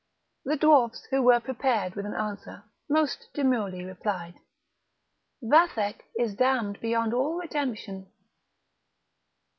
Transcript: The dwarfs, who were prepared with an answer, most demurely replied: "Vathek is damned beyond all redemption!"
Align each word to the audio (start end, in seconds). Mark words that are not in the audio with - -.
The 0.45 0.57
dwarfs, 0.57 1.05
who 1.11 1.21
were 1.21 1.39
prepared 1.39 1.93
with 1.93 2.07
an 2.07 2.15
answer, 2.15 2.63
most 2.89 3.29
demurely 3.35 3.83
replied: 3.85 4.33
"Vathek 5.43 6.01
is 6.17 6.33
damned 6.33 6.79
beyond 6.79 7.13
all 7.13 7.35
redemption!" 7.37 8.11